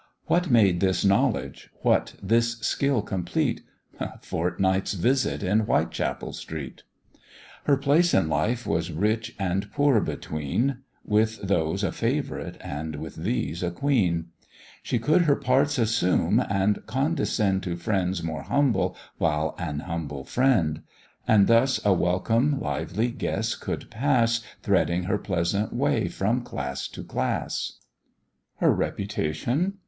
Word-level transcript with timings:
What 0.25 0.49
made 0.49 0.79
this 0.79 1.05
knowledge, 1.05 1.69
what 1.83 2.15
this 2.23 2.57
skill 2.61 3.03
complete? 3.03 3.61
A 3.99 4.17
fortnight's 4.17 4.93
visit 4.95 5.43
in 5.43 5.59
Whitechapel 5.59 6.33
Street. 6.33 6.81
Her 7.65 7.77
place 7.77 8.11
in 8.11 8.27
life 8.27 8.65
was 8.65 8.91
rich 8.91 9.35
and 9.37 9.71
poor 9.71 9.99
between, 10.01 10.79
With 11.05 11.43
those 11.43 11.83
a 11.83 11.91
favourite, 11.91 12.57
and 12.61 12.95
with 12.95 13.15
these 13.17 13.61
a 13.61 13.69
queen; 13.69 14.29
She 14.81 14.97
could 14.97 15.25
her 15.25 15.35
parts 15.35 15.77
assume, 15.77 16.43
and 16.49 16.83
condescend 16.87 17.61
To 17.61 17.75
friends 17.75 18.23
more 18.23 18.41
humble 18.41 18.97
while 19.19 19.53
an 19.59 19.81
humble 19.81 20.23
friend; 20.23 20.81
And 21.27 21.45
thus 21.45 21.79
a 21.85 21.93
welcome, 21.93 22.59
lively 22.59 23.11
guest 23.11 23.61
could 23.61 23.91
pass, 23.91 24.41
Threading 24.63 25.03
her 25.03 25.19
pleasant 25.19 25.71
way 25.73 26.07
from 26.07 26.41
class 26.41 26.87
to 26.87 27.03
class. 27.03 27.73
"Her 28.55 28.73
reputation?" 28.73 29.73